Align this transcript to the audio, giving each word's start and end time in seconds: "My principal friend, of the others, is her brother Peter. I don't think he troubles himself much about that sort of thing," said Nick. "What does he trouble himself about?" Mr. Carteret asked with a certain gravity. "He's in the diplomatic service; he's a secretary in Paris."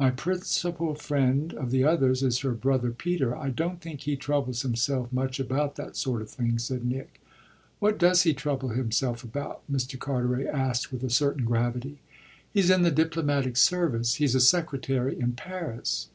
"My 0.00 0.10
principal 0.10 0.96
friend, 0.96 1.54
of 1.54 1.70
the 1.70 1.84
others, 1.84 2.24
is 2.24 2.40
her 2.40 2.50
brother 2.50 2.90
Peter. 2.90 3.36
I 3.36 3.50
don't 3.50 3.80
think 3.80 4.00
he 4.00 4.16
troubles 4.16 4.62
himself 4.62 5.12
much 5.12 5.38
about 5.38 5.76
that 5.76 5.94
sort 5.96 6.22
of 6.22 6.28
thing," 6.28 6.58
said 6.58 6.84
Nick. 6.84 7.20
"What 7.78 7.96
does 7.96 8.22
he 8.22 8.34
trouble 8.34 8.70
himself 8.70 9.22
about?" 9.22 9.62
Mr. 9.70 9.96
Carteret 9.96 10.48
asked 10.48 10.90
with 10.90 11.04
a 11.04 11.08
certain 11.10 11.44
gravity. 11.44 12.00
"He's 12.52 12.68
in 12.68 12.82
the 12.82 12.90
diplomatic 12.90 13.56
service; 13.56 14.14
he's 14.14 14.34
a 14.34 14.40
secretary 14.40 15.16
in 15.16 15.34
Paris." 15.34 16.08